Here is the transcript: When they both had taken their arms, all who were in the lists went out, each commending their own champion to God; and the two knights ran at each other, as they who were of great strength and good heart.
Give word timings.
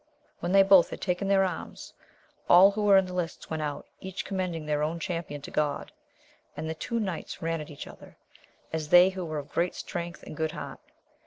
When 0.39 0.51
they 0.51 0.63
both 0.63 0.89
had 0.89 0.99
taken 0.99 1.27
their 1.27 1.43
arms, 1.45 1.93
all 2.49 2.71
who 2.71 2.85
were 2.85 2.97
in 2.97 3.05
the 3.05 3.13
lists 3.13 3.51
went 3.51 3.61
out, 3.61 3.85
each 3.99 4.25
commending 4.25 4.65
their 4.65 4.81
own 4.81 4.99
champion 4.99 5.41
to 5.43 5.51
God; 5.51 5.91
and 6.57 6.67
the 6.67 6.73
two 6.73 6.99
knights 6.99 7.39
ran 7.43 7.61
at 7.61 7.69
each 7.69 7.85
other, 7.85 8.17
as 8.73 8.89
they 8.89 9.09
who 9.09 9.23
were 9.23 9.37
of 9.37 9.51
great 9.51 9.75
strength 9.75 10.23
and 10.23 10.35
good 10.35 10.53
heart. 10.53 10.79